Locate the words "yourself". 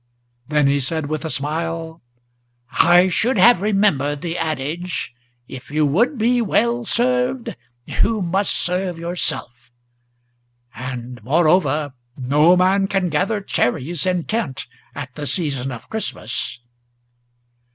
8.97-9.69